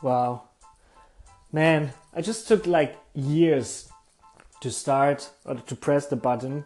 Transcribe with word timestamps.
Wow. 0.00 0.42
Man, 1.52 1.92
I 2.14 2.20
just 2.20 2.46
took 2.46 2.66
like 2.66 2.96
years 3.14 3.90
to 4.60 4.70
start 4.70 5.28
or 5.44 5.56
to 5.56 5.74
press 5.74 6.06
the 6.06 6.16
button 6.16 6.64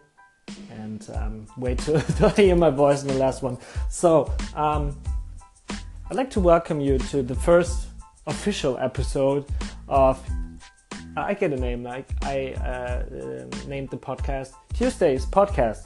and 0.69 1.09
um, 1.15 1.47
wait 1.57 1.79
to, 1.79 1.99
to, 2.17 2.29
hear 2.29 2.55
my 2.55 2.69
voice 2.69 3.01
in 3.01 3.07
the 3.07 3.15
last 3.15 3.41
one. 3.41 3.57
So, 3.89 4.31
um, 4.55 4.99
I'd 6.09 6.17
like 6.17 6.29
to 6.31 6.39
welcome 6.39 6.79
you 6.79 6.99
to 6.99 7.23
the 7.23 7.35
first 7.35 7.87
official 8.27 8.77
episode 8.77 9.45
of. 9.87 10.21
I 11.15 11.35
get 11.35 11.53
a 11.53 11.55
name 11.55 11.83
like 11.83 12.09
I 12.23 12.53
uh, 12.53 12.63
uh, 12.63 13.67
named 13.67 13.89
the 13.89 13.97
podcast 13.97 14.53
Tuesdays 14.73 15.25
Podcast. 15.25 15.85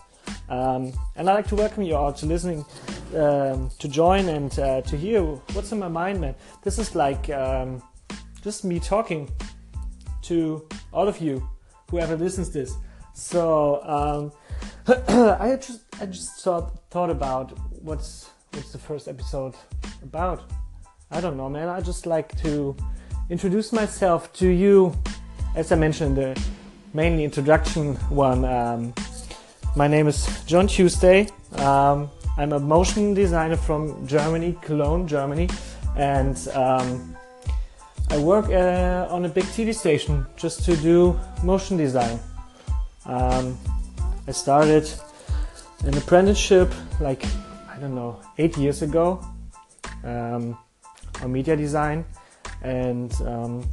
Um, 0.49 0.93
and 1.15 1.29
I'd 1.29 1.33
like 1.33 1.47
to 1.47 1.55
welcome 1.55 1.83
you 1.83 1.95
all 1.95 2.13
to 2.13 2.25
listening, 2.25 2.65
um, 3.15 3.69
to 3.79 3.87
join 3.87 4.27
and 4.29 4.57
uh, 4.59 4.81
to 4.81 4.97
hear 4.97 5.23
what's 5.53 5.71
in 5.71 5.79
my 5.79 5.87
mind, 5.87 6.21
man. 6.21 6.35
This 6.63 6.79
is 6.79 6.95
like 6.95 7.29
um, 7.29 7.81
just 8.41 8.63
me 8.63 8.79
talking 8.79 9.29
to 10.23 10.67
all 10.91 11.07
of 11.07 11.19
you, 11.19 11.47
whoever 11.89 12.15
listens 12.15 12.51
this. 12.51 12.75
So 13.13 13.81
um, 13.83 14.31
I 15.39 15.57
just 15.59 15.81
I 16.01 16.05
just 16.05 16.41
thought 16.41 16.89
thought 16.89 17.09
about 17.09 17.57
what's 17.81 18.29
what's 18.53 18.71
the 18.71 18.77
first 18.77 19.07
episode 19.07 19.55
about. 20.03 20.51
I 21.09 21.21
don't 21.21 21.37
know, 21.37 21.49
man. 21.49 21.69
I 21.69 21.79
just 21.79 22.05
like 22.05 22.39
to 22.41 22.75
introduce 23.29 23.71
myself 23.71 24.33
to 24.33 24.47
you, 24.47 24.93
as 25.55 25.71
I 25.71 25.75
mentioned 25.75 26.17
the 26.17 26.41
mainly 26.93 27.23
introduction 27.23 27.95
one. 28.09 28.43
Um, 28.45 28.93
my 29.75 29.87
name 29.87 30.07
is 30.07 30.43
John 30.45 30.67
Tuesday. 30.67 31.27
Um, 31.57 32.09
I'm 32.39 32.53
a 32.53 32.59
motion 32.59 33.15
designer 33.15 33.57
from 33.57 34.05
Germany, 34.05 34.55
Cologne, 34.61 35.07
Germany, 35.07 35.49
and 35.95 36.37
um, 36.53 37.17
I 38.11 38.19
work 38.19 38.45
uh, 38.49 39.07
on 39.09 39.25
a 39.25 39.29
big 39.29 39.45
TV 39.45 39.73
station 39.73 40.23
just 40.35 40.63
to 40.65 40.77
do 40.77 41.19
motion 41.41 41.77
design. 41.77 42.19
Um, 43.07 43.57
I 44.27 44.31
started 44.31 44.87
an 45.83 45.97
apprenticeship 45.97 46.71
like 46.99 47.25
I 47.69 47.79
don't 47.79 47.95
know 47.95 48.19
eight 48.37 48.55
years 48.55 48.83
ago 48.83 49.19
um, 50.03 50.55
on 51.23 51.31
media 51.31 51.55
design, 51.55 52.05
and 52.61 53.11
um, 53.25 53.67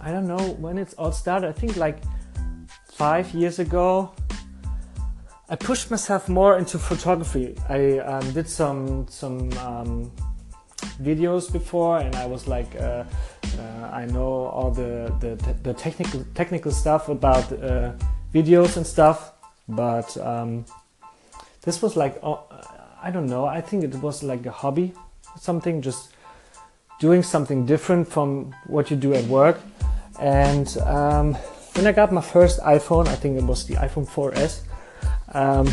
I 0.00 0.10
don't 0.10 0.26
know 0.26 0.56
when 0.58 0.76
it's 0.76 0.94
all 0.94 1.12
started. 1.12 1.48
I 1.48 1.52
think 1.52 1.76
like 1.76 1.98
five 2.88 3.32
years 3.32 3.60
ago 3.60 4.12
I 5.52 5.56
pushed 5.56 5.90
myself 5.90 6.28
more 6.28 6.58
into 6.58 6.78
photography. 6.78 7.56
I 7.68 7.98
um, 7.98 8.32
did 8.32 8.48
some 8.48 9.08
some 9.08 9.52
um, 9.58 10.12
videos 11.02 11.52
before, 11.52 11.98
and 11.98 12.14
I 12.14 12.24
was 12.26 12.46
like, 12.46 12.76
uh, 12.76 13.02
uh, 13.58 13.90
I 13.92 14.06
know 14.06 14.46
all 14.54 14.70
the, 14.70 15.12
the 15.18 15.34
the 15.64 15.74
technical 15.74 16.24
technical 16.36 16.70
stuff 16.70 17.08
about 17.08 17.52
uh, 17.52 17.92
videos 18.32 18.76
and 18.76 18.86
stuff, 18.86 19.32
but 19.68 20.16
um, 20.18 20.64
this 21.62 21.82
was 21.82 21.96
like, 21.96 22.20
oh, 22.22 22.44
I 23.02 23.10
don't 23.10 23.26
know. 23.26 23.44
I 23.44 23.60
think 23.60 23.82
it 23.82 23.96
was 23.96 24.22
like 24.22 24.46
a 24.46 24.52
hobby, 24.52 24.92
something 25.36 25.82
just 25.82 26.10
doing 27.00 27.24
something 27.24 27.66
different 27.66 28.06
from 28.06 28.54
what 28.68 28.88
you 28.88 28.96
do 28.96 29.14
at 29.14 29.24
work. 29.24 29.58
And 30.20 30.68
um, 30.86 31.34
when 31.74 31.88
I 31.88 31.92
got 31.92 32.12
my 32.12 32.20
first 32.20 32.60
iPhone, 32.60 33.08
I 33.08 33.16
think 33.16 33.36
it 33.36 33.42
was 33.42 33.66
the 33.66 33.74
iPhone 33.74 34.06
4S 34.06 34.69
um, 35.32 35.72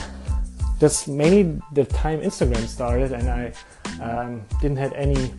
that's 0.79 1.07
mainly 1.07 1.61
the 1.73 1.85
time 1.85 2.21
Instagram 2.21 2.67
started, 2.67 3.11
and 3.11 3.29
I 3.29 3.53
um, 4.01 4.45
didn't 4.61 4.77
have 4.77 4.93
any 4.93 5.33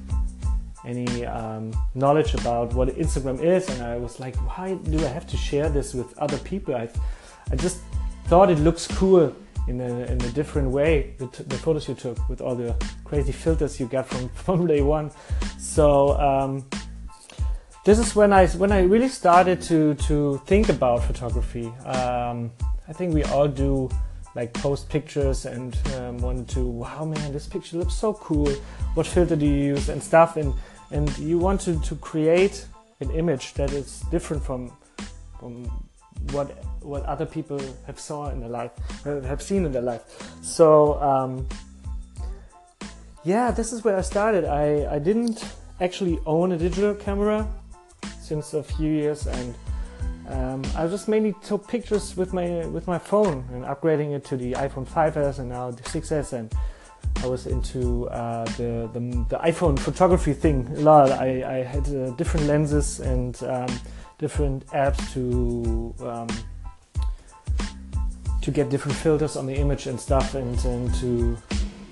any 0.85 1.27
um, 1.27 1.73
knowledge 1.95 2.35
about 2.35 2.73
what 2.73 2.89
Instagram 2.89 3.43
is, 3.43 3.69
and 3.69 3.83
I 3.83 3.97
was 3.97 4.21
like, 4.21 4.37
why 4.37 4.75
do 4.75 4.99
I 5.05 5.09
have 5.09 5.27
to 5.27 5.37
share 5.37 5.69
this 5.69 5.93
with 5.93 6.17
other 6.19 6.39
people? 6.39 6.75
I, 6.75 6.89
I 7.51 7.57
just 7.57 7.81
thought 8.27 8.51
it 8.51 8.59
looks 8.59 8.87
cool 8.87 9.35
in 9.69 9.81
a, 9.81 10.05
in 10.05 10.21
a 10.23 10.31
different 10.31 10.71
way. 10.71 11.15
The, 11.19 11.27
the 11.45 11.57
photos 11.57 11.89
you 11.89 11.95
took 11.95 12.29
with 12.29 12.41
all 12.41 12.55
the 12.55 12.75
crazy 13.05 13.33
filters 13.33 13.79
you 13.79 13.87
got 13.87 14.07
from 14.07 14.29
from 14.45 14.67
day 14.67 14.81
one. 14.81 15.11
So 15.59 16.19
um, 16.19 16.65
this 17.85 17.99
is 17.99 18.17
when 18.17 18.33
I 18.33 18.47
when 18.49 18.73
I 18.73 18.81
really 18.81 19.09
started 19.09 19.61
to 19.63 19.95
to 19.95 20.41
think 20.47 20.69
about 20.69 21.05
photography. 21.05 21.67
Um, 21.85 22.51
I 22.89 22.93
think 22.95 23.13
we 23.13 23.23
all 23.25 23.49
do 23.49 23.91
like 24.35 24.53
post 24.55 24.89
pictures 24.89 25.47
and 25.47 25.77
um, 25.97 26.19
want 26.19 26.49
to 26.51 26.65
wow 26.65 27.05
man 27.05 27.33
this 27.33 27.47
picture 27.47 27.77
looks 27.77 27.95
so 27.95 28.13
cool. 28.15 28.49
What 28.95 29.07
filter 29.07 29.37
do 29.37 29.47
you 29.47 29.75
use? 29.75 29.89
and 29.89 30.03
stuff. 30.03 30.37
And 30.37 30.55
and 30.91 31.07
you 31.19 31.39
wanted 31.39 31.83
to, 31.85 31.97
create 31.97 32.67
an 33.01 33.11
image 33.11 33.53
that 33.55 33.73
is 33.73 34.01
different 34.11 34.43
from 34.43 34.73
from 35.39 35.65
what 36.33 36.47
what 36.83 37.05
other 37.05 37.27
people 37.27 37.61
have 37.87 38.01
saw 38.01 38.31
in 38.31 38.41
their 38.41 38.49
life 38.49 38.73
have 39.05 39.43
seen 39.43 39.65
in 39.65 39.73
their 39.73 39.83
life. 39.83 40.05
So 40.43 41.01
um, 41.01 41.47
yeah 43.25 43.51
this 43.51 43.73
is 43.73 43.85
where 43.85 43.97
I 43.97 44.03
started. 44.03 44.45
I, 44.45 44.95
I 44.97 44.99
didn't 44.99 45.45
actually 45.81 46.19
own 46.27 46.53
a 46.53 46.59
digital 46.59 46.95
camera 46.95 47.47
since 48.21 48.55
a 48.55 48.63
few 48.63 48.91
years 48.91 49.27
and 49.27 49.55
um, 50.29 50.63
I 50.77 50.87
just 50.87 51.09
mainly 51.09 51.35
took 51.43 51.67
pictures 51.67 52.17
with 52.17 52.33
my 52.33 52.67
with 52.67 52.87
my 52.87 52.99
phone 52.99 53.49
and 53.53 53.65
upgrading 53.65 54.15
it 54.15 54.25
to 54.27 54.37
the 54.37 54.53
iPhone 54.53 54.87
5s 54.87 55.39
and 55.39 55.49
now 55.49 55.71
the 55.71 55.83
6s 55.83 56.33
and 56.33 56.53
I 57.23 57.27
was 57.27 57.47
into 57.47 58.09
uh, 58.11 58.45
the, 58.57 58.89
the, 58.93 59.01
the 59.29 59.39
iPhone 59.39 59.79
photography 59.79 60.33
thing 60.33 60.69
a 60.77 60.81
lot. 60.81 61.11
I, 61.11 61.59
I 61.59 61.63
had 61.65 61.89
uh, 61.89 62.11
different 62.11 62.47
lenses 62.47 63.01
and 63.01 63.43
um, 63.43 63.81
different 64.19 64.67
apps 64.69 65.01
to 65.15 65.95
um, 66.07 66.29
to 68.43 68.51
get 68.51 68.71
different 68.71 68.97
filters 68.97 69.37
on 69.37 69.47
the 69.47 69.55
image 69.55 69.87
and 69.87 69.99
stuff 69.99 70.35
and, 70.35 70.65
and 70.65 70.95
to 70.97 71.37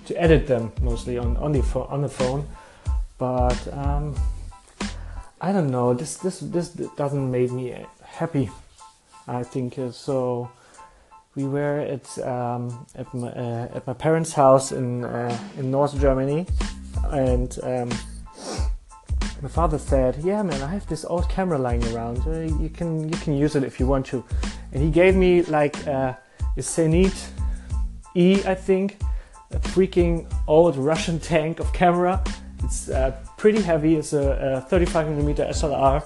to 0.06 0.14
edit 0.20 0.47
them 0.47 0.72
mostly 0.80 1.18
on 1.18 1.36
on 1.38 1.53
the 1.53 1.62
phone 1.62 1.86
on 1.88 2.03
the 2.03 2.08
phone. 2.08 2.47
But 3.18 3.72
um, 3.72 4.14
I 5.41 5.53
don't 5.53 5.70
know. 5.70 5.94
This 5.94 6.16
this 6.18 6.41
this 6.41 6.68
doesn't 6.97 7.30
make 7.30 7.50
me 7.50 7.72
happy. 8.16 8.50
I 9.28 9.43
think 9.43 9.78
uh, 9.78 9.91
so. 9.91 10.50
We 11.34 11.44
were 11.44 11.81
at 11.81 12.19
um, 12.27 12.87
at, 12.94 13.12
my, 13.12 13.28
uh, 13.28 13.69
at 13.75 13.87
my 13.87 13.93
parents' 13.93 14.32
house 14.32 14.72
in 14.72 15.04
uh, 15.04 15.38
in 15.59 15.71
North 15.71 16.00
Germany, 16.00 16.47
and 17.12 17.59
um, 17.62 17.91
my 19.43 19.49
father 19.49 19.78
said, 19.78 20.16
"Yeah, 20.25 20.43
man, 20.43 20.62
I 20.62 20.69
have 20.69 20.87
this 20.87 21.04
old 21.04 21.28
camera 21.28 21.59
lying 21.59 21.84
around. 21.93 22.22
Uh, 22.27 22.41
you 22.62 22.71
can 22.71 23.12
you 23.12 23.19
can 23.19 23.34
use 23.34 23.54
it 23.54 23.65
if 23.65 23.78
you 23.78 23.87
want 23.87 24.06
to." 24.06 24.25
And 24.72 24.83
he 24.83 24.91
gave 24.91 25.15
me 25.15 25.43
like 25.43 25.77
uh, 25.87 26.15
a 26.56 26.60
Zenit 26.60 27.16
E, 28.15 28.43
I 28.47 28.54
think, 28.54 28.98
a 29.50 29.59
freaking 29.59 30.27
old 30.47 30.77
Russian 30.77 31.21
tank 31.33 31.60
of 31.60 31.71
camera. 31.75 32.25
It's 32.65 32.88
uh, 32.88 33.12
pretty 33.37 33.60
heavy. 33.60 33.97
It's 33.97 34.15
a, 34.15 34.56
a 34.56 34.60
35 34.62 35.10
millimeter 35.10 35.44
SLR 35.44 36.03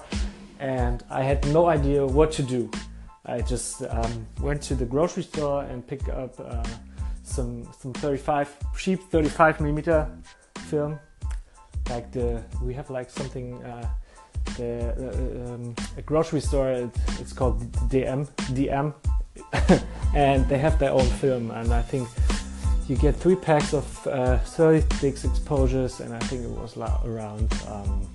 and 0.61 1.03
I 1.09 1.23
had 1.23 1.45
no 1.47 1.65
idea 1.65 2.05
what 2.05 2.31
to 2.33 2.43
do. 2.43 2.69
I 3.25 3.41
just 3.41 3.81
um, 3.89 4.27
went 4.39 4.61
to 4.63 4.75
the 4.75 4.85
grocery 4.85 5.23
store 5.23 5.63
and 5.63 5.85
picked 5.85 6.09
up 6.09 6.39
uh, 6.39 6.63
some 7.23 7.67
some 7.79 7.93
35 7.93 8.55
cheap 8.77 9.01
35 9.09 9.59
millimeter 9.59 10.07
film. 10.69 10.99
Like 11.89 12.11
the 12.11 12.43
we 12.61 12.73
have 12.75 12.89
like 12.89 13.09
something 13.09 13.61
uh, 13.63 13.89
the 14.57 14.93
uh, 14.97 15.53
um, 15.53 15.75
a 15.97 16.01
grocery 16.03 16.41
store. 16.41 16.71
It, 16.71 16.89
it's 17.19 17.33
called 17.33 17.59
DM 17.89 18.29
DM, 18.53 18.93
and 20.15 20.47
they 20.47 20.59
have 20.59 20.77
their 20.77 20.91
own 20.91 21.09
film. 21.21 21.49
And 21.51 21.73
I 21.73 21.81
think 21.81 22.07
you 22.87 22.95
get 22.97 23.15
three 23.15 23.35
packs 23.35 23.73
of 23.73 24.07
uh, 24.07 24.37
36 24.39 25.25
exposures, 25.25 26.01
and 26.01 26.13
I 26.13 26.19
think 26.19 26.43
it 26.43 26.49
was 26.49 26.77
around 26.77 27.51
um, 27.67 28.07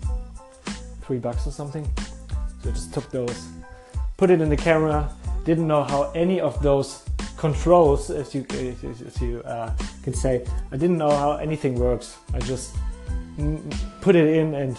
three 1.02 1.18
bucks 1.18 1.46
or 1.46 1.50
something. 1.50 1.88
So 2.62 2.70
I 2.70 2.72
just 2.72 2.92
took 2.92 3.10
those, 3.10 3.48
put 4.16 4.30
it 4.30 4.40
in 4.40 4.48
the 4.48 4.56
camera. 4.56 5.10
Didn't 5.44 5.66
know 5.66 5.84
how 5.84 6.10
any 6.14 6.40
of 6.40 6.60
those 6.62 7.04
controls, 7.36 8.10
as 8.10 8.34
you 8.34 8.44
as 8.82 9.20
you 9.20 9.42
uh, 9.44 9.70
can 10.02 10.14
say, 10.14 10.44
I 10.72 10.76
didn't 10.76 10.98
know 10.98 11.10
how 11.10 11.32
anything 11.36 11.78
works. 11.78 12.16
I 12.34 12.40
just 12.40 12.74
put 14.00 14.16
it 14.16 14.26
in 14.26 14.54
and 14.54 14.78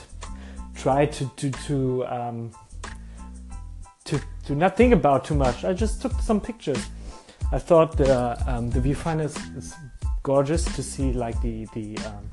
tried 0.75 1.11
to 1.13 1.31
to 1.37 1.51
to 1.51 2.05
um, 2.07 2.51
to 4.05 4.19
to 4.45 4.55
not 4.55 4.75
think 4.75 4.93
about 4.93 5.25
too 5.25 5.35
much. 5.35 5.63
I 5.63 5.73
just 5.73 6.01
took 6.01 6.13
some 6.21 6.41
pictures. 6.41 6.83
I 7.51 7.59
thought 7.59 7.97
the 7.97 8.37
um, 8.51 8.69
the 8.69 8.79
viewfinder 8.79 9.25
is, 9.25 9.37
is, 9.55 9.75
gorgeous 10.23 10.65
to 10.75 10.83
see 10.83 11.13
like 11.13 11.41
the 11.41 11.65
the 11.73 11.97
um, 12.05 12.29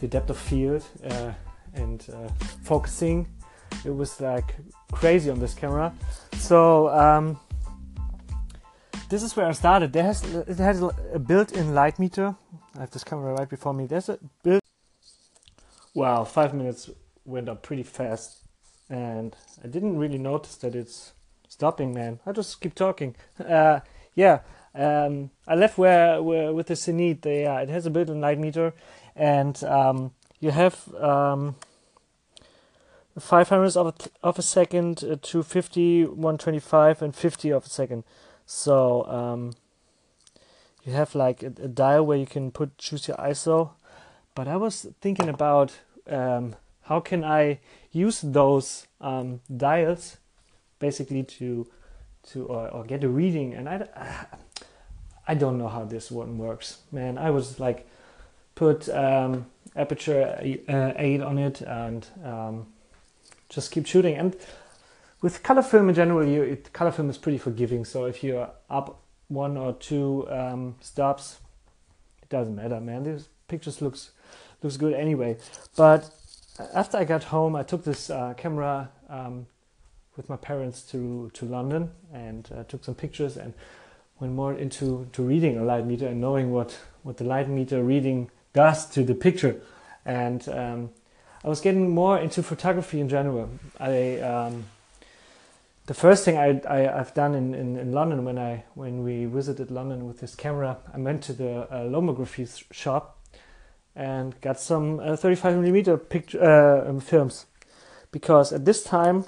the 0.00 0.08
depth 0.08 0.30
of 0.30 0.38
field 0.38 0.82
uh, 1.04 1.32
and 1.74 2.06
uh, 2.10 2.28
focusing 2.64 3.26
it 3.84 3.94
was 3.94 4.20
like 4.20 4.54
crazy 4.92 5.30
on 5.30 5.38
this 5.38 5.54
camera. 5.54 5.92
So 6.34 6.88
um, 6.90 7.38
this 9.08 9.22
is 9.22 9.36
where 9.36 9.46
I 9.46 9.52
started. 9.52 9.92
There 9.92 10.04
has 10.04 10.22
it 10.22 10.58
has 10.58 10.82
a 10.82 11.18
built-in 11.18 11.74
light 11.74 11.98
meter. 11.98 12.34
I 12.76 12.80
have 12.80 12.90
this 12.90 13.04
camera 13.04 13.34
right 13.34 13.48
before 13.48 13.74
me. 13.74 13.86
There's 13.86 14.08
a 14.08 14.18
built. 14.42 14.62
Wow, 15.94 16.24
five 16.24 16.54
minutes 16.54 16.88
went 17.24 17.48
up 17.48 17.62
pretty 17.62 17.82
fast, 17.82 18.38
and 18.88 19.34
I 19.64 19.66
didn't 19.66 19.98
really 19.98 20.18
notice 20.18 20.56
that 20.56 20.74
it's 20.74 21.12
stopping, 21.48 21.92
man. 21.92 22.20
I 22.24 22.32
just 22.32 22.60
keep 22.60 22.74
talking. 22.74 23.16
Uh, 23.40 23.80
yeah, 24.14 24.40
um, 24.74 25.30
I 25.46 25.54
left 25.54 25.78
where, 25.78 26.22
where 26.22 26.52
with 26.52 26.66
the 26.66 26.74
Zenit. 26.74 27.22
They, 27.22 27.46
uh, 27.46 27.58
it 27.58 27.68
has 27.68 27.86
a 27.86 27.90
built-in 27.90 28.20
light 28.20 28.38
meter, 28.38 28.74
and 29.16 29.62
um, 29.64 30.12
you 30.40 30.50
have 30.50 30.92
um, 30.96 31.54
500 33.18 33.76
of 33.76 33.86
a, 33.86 33.94
of 34.26 34.38
a 34.38 34.42
second, 34.42 34.98
to 34.98 35.16
250, 35.16 36.04
125, 36.04 37.02
and 37.02 37.14
50 37.14 37.50
of 37.50 37.66
a 37.66 37.68
second. 37.68 38.04
So 38.46 39.04
um, 39.06 39.52
you 40.84 40.92
have 40.92 41.14
like 41.14 41.42
a, 41.42 41.46
a, 41.46 41.68
dial 41.68 42.06
where 42.06 42.18
you 42.18 42.26
can 42.26 42.50
put 42.50 42.78
choose 42.78 43.08
your 43.08 43.16
ISO. 43.16 43.70
But 44.34 44.48
I 44.48 44.56
was 44.56 44.86
thinking 45.00 45.28
about 45.28 45.72
um, 46.08 46.56
how 46.82 47.00
can 47.00 47.24
I 47.24 47.60
use 47.92 48.20
those 48.20 48.86
um, 49.00 49.40
dials 49.54 50.16
basically 50.78 51.22
to 51.24 51.66
to 52.32 52.46
or, 52.46 52.68
or, 52.68 52.84
get 52.84 53.02
a 53.02 53.08
reading, 53.08 53.54
and 53.54 53.68
I. 53.68 54.26
I 55.30 55.34
don't 55.34 55.58
know 55.58 55.68
how 55.68 55.84
this 55.84 56.10
one 56.10 56.38
works, 56.38 56.78
man. 56.90 57.16
I 57.16 57.30
was 57.30 57.60
like, 57.60 57.86
put 58.56 58.88
um, 58.88 59.46
aperture 59.76 60.36
uh, 60.68 60.92
8 60.96 61.20
on 61.20 61.38
it 61.38 61.60
and 61.60 62.04
um, 62.24 62.66
just 63.50 63.70
keep 63.70 63.84
shooting. 63.84 64.14
And 64.14 64.34
with 65.20 65.42
color 65.42 65.62
film 65.62 65.90
in 65.90 65.94
general, 65.94 66.26
you, 66.26 66.42
it, 66.42 66.72
color 66.72 66.90
film 66.90 67.10
is 67.10 67.18
pretty 67.18 67.36
forgiving. 67.36 67.84
So 67.84 68.06
if 68.06 68.24
you're 68.24 68.48
up 68.70 69.02
one 69.28 69.58
or 69.58 69.74
two 69.74 70.26
um, 70.30 70.76
stops, 70.80 71.40
it 72.22 72.30
doesn't 72.30 72.56
matter, 72.56 72.80
man. 72.80 73.04
These 73.04 73.28
pictures 73.48 73.82
looks 73.82 74.12
looks 74.62 74.76
good 74.76 74.94
anyway. 74.94 75.36
But 75.76 76.10
after 76.74 76.96
I 76.96 77.04
got 77.04 77.24
home, 77.24 77.56
I 77.56 77.62
took 77.62 77.84
this 77.84 78.08
uh, 78.10 78.34
camera 78.36 78.90
um, 79.08 79.46
with 80.16 80.28
my 80.30 80.36
parents 80.36 80.82
to 80.92 81.30
to 81.34 81.44
London 81.44 81.90
and 82.12 82.48
uh, 82.56 82.64
took 82.64 82.84
some 82.84 82.94
pictures 82.94 83.36
and 83.36 83.52
went 84.20 84.32
more 84.34 84.54
into 84.54 85.08
to 85.12 85.22
reading 85.22 85.58
a 85.58 85.64
light 85.64 85.86
meter 85.86 86.06
and 86.06 86.20
knowing 86.20 86.52
what 86.52 86.78
what 87.02 87.16
the 87.16 87.24
light 87.24 87.48
meter 87.48 87.82
reading 87.82 88.30
does 88.52 88.86
to 88.86 89.04
the 89.04 89.14
picture. 89.14 89.60
And 90.04 90.48
um, 90.48 90.90
I 91.42 91.48
was 91.48 91.60
getting 91.60 91.90
more 91.90 92.18
into 92.18 92.42
photography 92.42 93.00
in 93.00 93.08
general. 93.08 93.48
I 93.78 94.18
um, 94.18 94.64
the 95.86 95.94
first 95.94 96.24
thing 96.24 96.36
I, 96.36 96.60
I 96.68 96.78
have 96.80 97.14
done 97.14 97.34
in, 97.34 97.54
in, 97.54 97.76
in, 97.76 97.92
London 97.92 98.24
when 98.24 98.38
I 98.38 98.64
when 98.74 99.02
we 99.02 99.24
visited 99.24 99.70
London 99.70 100.06
with 100.06 100.20
this 100.20 100.34
camera, 100.34 100.76
I 100.92 100.98
went 100.98 101.22
to 101.24 101.32
the 101.32 101.60
uh, 101.62 101.84
lomography 101.84 102.46
shop 102.70 103.18
and 103.96 104.38
got 104.40 104.60
some 104.60 105.00
uh, 105.00 105.16
35 105.16 105.56
millimeter 105.56 105.96
picture 105.96 106.42
uh, 106.42 106.88
um, 106.88 107.00
films 107.00 107.46
because 108.12 108.52
at 108.52 108.64
this 108.66 108.84
time 108.84 109.24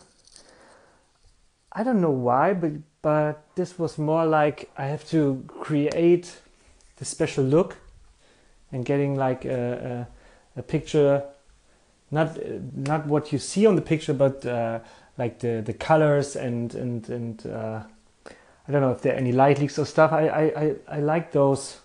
I 1.72 1.82
don't 1.82 2.00
know 2.02 2.10
why, 2.10 2.52
but 2.52 2.72
but 3.00 3.42
this 3.56 3.78
was 3.78 3.96
more 3.96 4.26
like 4.26 4.70
I 4.76 4.84
have 4.84 5.08
to 5.08 5.44
create 5.48 6.36
the 6.96 7.06
special 7.06 7.42
look 7.42 7.78
and 8.70 8.84
getting 8.84 9.16
like 9.16 9.44
a, 9.46 10.06
a, 10.56 10.60
a 10.60 10.62
picture 10.62 11.24
not 12.12 12.38
not 12.76 13.06
what 13.06 13.32
you 13.32 13.38
see 13.38 13.66
on 13.66 13.74
the 13.74 13.82
picture, 13.82 14.12
but 14.12 14.44
uh, 14.46 14.80
like 15.18 15.40
the 15.40 15.62
the 15.64 15.72
colors 15.72 16.36
and 16.36 16.74
and 16.74 17.08
and 17.08 17.46
uh, 17.46 17.82
I 18.68 18.72
don't 18.72 18.82
know 18.82 18.92
if 18.92 19.00
there 19.02 19.14
are 19.14 19.16
any 19.16 19.32
light 19.32 19.58
leaks 19.58 19.78
or 19.78 19.86
stuff. 19.86 20.12
I 20.12 20.28
I 20.28 20.42
I, 20.42 20.74
I 20.88 21.00
like 21.00 21.32
those 21.32 21.80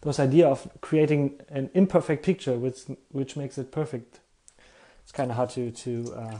those 0.00 0.20
idea 0.20 0.48
of 0.48 0.68
creating 0.80 1.40
an 1.48 1.68
imperfect 1.74 2.24
picture, 2.24 2.54
which 2.54 2.82
which 3.10 3.36
makes 3.36 3.58
it 3.58 3.72
perfect. 3.72 4.20
It's 5.02 5.12
kind 5.12 5.30
of 5.30 5.36
hard 5.36 5.50
to 5.50 5.72
to 5.72 6.14
uh, 6.16 6.38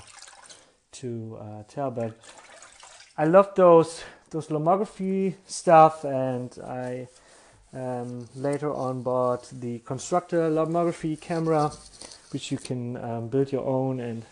to 0.92 1.38
uh, 1.40 1.62
tell, 1.68 1.90
but 1.90 2.16
I 3.18 3.24
love 3.24 3.54
those 3.56 4.04
those 4.30 4.46
lomography 4.48 5.34
stuff, 5.46 6.04
and 6.04 6.56
I 6.64 7.08
um, 7.74 8.28
later 8.36 8.72
on 8.72 9.02
bought 9.02 9.50
the 9.52 9.80
Konstruktor 9.80 10.48
lomography 10.50 11.20
camera 11.20 11.72
which 12.32 12.50
you 12.50 12.58
can 12.58 12.96
um, 12.96 13.29
build 13.29 13.52
your 13.52 13.67
own 13.67 14.00
and 14.00 14.25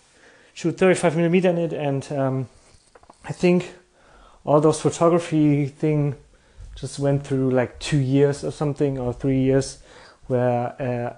shoot 0.54 0.76
35 0.76 1.16
millimeter 1.16 1.50
in 1.50 1.58
it. 1.58 1.72
And 1.72 2.10
um, 2.12 2.48
I 3.24 3.32
think 3.32 3.74
all 4.44 4.60
those 4.60 4.80
photography 4.80 5.66
thing 5.66 6.16
just 6.74 6.98
went 6.98 7.24
through 7.24 7.50
like 7.50 7.78
two 7.78 7.98
years 7.98 8.44
or 8.44 8.50
something 8.50 8.98
or 8.98 9.12
three 9.12 9.40
years 9.40 9.82
where 10.26 10.74
uh, 10.80 11.14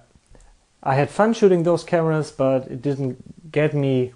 I 0.82 0.94
had 0.94 1.11
fun 1.11 1.34
shooting 1.34 1.62
those 1.62 1.84
cameras, 1.84 2.32
but 2.32 2.67
it 2.69 2.82
didn't 2.82 3.52
get 3.52 3.75
me 3.75 4.12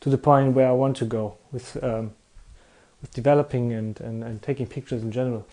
to 0.00 0.10
the 0.10 0.18
point 0.18 0.54
where 0.54 0.68
I 0.68 0.72
want 0.72 0.96
to 0.98 1.04
go 1.04 1.36
with 1.50 1.82
um, 1.82 2.12
with 3.00 3.12
developing 3.14 3.72
and, 3.72 4.00
and, 4.00 4.24
and 4.24 4.42
taking 4.42 4.66
pictures 4.66 5.02
in 5.02 5.12
general. 5.12 5.46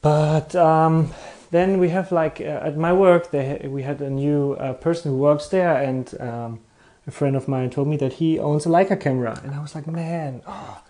But 0.00 0.54
um, 0.56 1.12
then 1.52 1.78
we 1.78 1.90
have 1.90 2.10
like 2.10 2.40
uh, 2.40 2.68
at 2.68 2.76
my 2.76 2.92
work, 2.92 3.30
they, 3.30 3.68
we 3.70 3.82
had 3.82 4.00
a 4.00 4.10
new 4.10 4.54
uh, 4.54 4.72
person 4.72 5.12
who 5.12 5.18
works 5.18 5.48
there, 5.48 5.76
and 5.76 6.20
um, 6.20 6.60
a 7.06 7.10
friend 7.10 7.36
of 7.36 7.46
mine 7.46 7.70
told 7.70 7.88
me 7.88 7.96
that 7.98 8.14
he 8.14 8.38
owns 8.38 8.66
a 8.66 8.70
Leica 8.70 8.98
camera, 8.98 9.38
and 9.44 9.54
I 9.54 9.60
was 9.60 9.74
like, 9.74 9.86
man, 9.86 10.42
oh, 10.46 10.82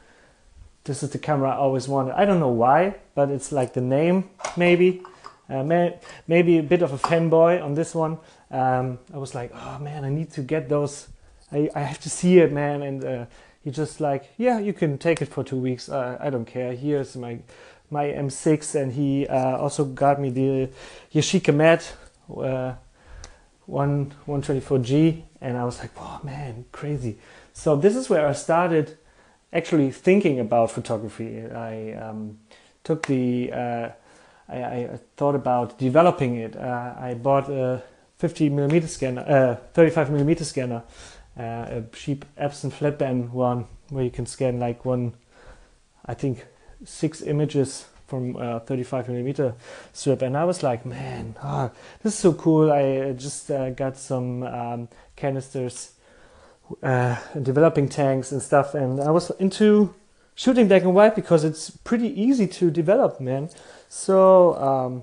this 0.85 1.03
is 1.03 1.11
the 1.11 1.19
camera 1.19 1.50
I 1.50 1.56
always 1.56 1.88
wanted. 1.88 2.14
I 2.14 2.25
don't 2.25 2.38
know 2.38 2.49
why, 2.49 2.94
but 3.14 3.29
it's 3.31 3.53
like 3.53 3.75
the 3.75 3.81
name 3.81 4.31
maybe. 4.56 5.03
Uh, 5.49 5.62
may, 5.64 5.99
maybe 6.29 6.59
a 6.59 6.62
bit 6.62 6.81
of 6.81 6.93
a 6.93 6.99
fanboy 6.99 7.62
on 7.62 7.75
this 7.75 7.94
one. 7.94 8.19
Um, 8.50 8.99
I 9.12 9.19
was 9.19 9.35
like, 9.35 9.50
oh 9.55 9.79
man, 9.81 10.05
I 10.05 10.08
need 10.08 10.31
to 10.32 10.43
get 10.43 10.69
those. 10.69 11.08
I, 11.50 11.69
I 11.75 11.81
have 11.81 12.00
to 12.00 12.11
see 12.11 12.38
it, 12.38 12.53
man. 12.53 12.82
And 12.82 13.05
uh, 13.05 13.26
he 13.62 13.70
just 13.70 14.00
like, 14.00 14.31
yeah, 14.38 14.58
you 14.58 14.73
can 14.73 14.97
take 14.97 15.20
it 15.20 15.29
for 15.29 15.44
two 15.44 15.58
weeks. 15.58 15.88
Uh, 15.88 16.17
I 16.20 16.31
don't 16.31 16.47
care. 16.47 16.73
Here's 16.73 17.17
my 17.17 17.41
my 17.93 18.06
M6, 18.06 18.75
and 18.75 18.93
he 18.93 19.27
uh, 19.29 19.59
also 19.59 19.85
got 19.85 20.21
me 20.21 20.31
the 20.31 20.71
Yashica 21.15 21.55
Mat 21.55 21.94
uh, 22.35 22.75
1 23.67 24.15
124G, 24.27 25.23
and 25.41 25.56
I 25.56 25.65
was 25.65 25.79
like, 25.79 25.91
oh 25.99 26.21
man, 26.25 26.65
crazy. 26.73 27.19
So 27.53 27.77
this 27.77 27.94
is 27.94 28.09
where 28.09 28.27
I 28.27 28.33
started 28.33 28.97
actually 29.53 29.91
thinking 29.91 30.41
about 30.41 30.71
photography. 30.71 31.44
I 31.44 31.93
um, 31.93 32.39
took 32.83 33.06
the 33.06 33.53
uh, 33.53 33.89
I, 34.49 34.56
I, 34.56 35.00
thought 35.17 35.35
about 35.35 35.79
developing 35.79 36.37
it. 36.37 36.56
Uh, 36.56 36.94
I 36.99 37.15
bought 37.15 37.49
a 37.49 37.83
50 38.17 38.49
millimeter 38.50 38.87
scanner, 38.87 39.23
uh, 39.23 39.56
35 39.75 40.11
millimeter 40.11 40.44
scanner, 40.44 40.82
uh, 41.39 41.43
a 41.43 41.84
cheap 41.93 42.25
Epson 42.39 42.72
flatbed 42.72 43.31
one 43.31 43.67
where 43.89 44.05
you 44.05 44.11
can 44.11 44.27
scan 44.27 44.58
like 44.58 44.84
one, 44.84 45.15
I 46.06 46.15
think 46.15 46.46
six 46.84 47.22
images 47.22 47.86
from 48.06 48.36
uh, 48.36 48.60
35 48.60 49.08
millimeter 49.08 49.55
strip, 49.93 50.22
and 50.22 50.36
I 50.36 50.44
was 50.44 50.62
like, 50.62 50.84
man, 50.84 51.34
oh, 51.43 51.70
this 52.03 52.12
is 52.12 52.19
so 52.19 52.34
cool. 52.34 52.70
I 52.70 53.12
just 53.12 53.51
uh, 53.51 53.70
got 53.70 53.96
some 53.96 54.43
um, 54.43 54.89
canisters, 55.17 55.93
uh, 56.82 57.17
developing 57.41 57.89
tanks 57.89 58.32
and 58.32 58.43
stuff, 58.43 58.74
and 58.74 59.01
I 59.01 59.10
was 59.10 59.31
into 59.39 59.94
shooting 60.34 60.69
black 60.69 60.82
and 60.82 60.94
white 60.94 61.15
because 61.15 61.44
it's 61.44 61.70
pretty 61.70 62.08
easy 62.20 62.46
to 62.46 62.70
develop, 62.70 63.20
man. 63.20 63.48
So 63.89 64.56
um, 64.56 65.03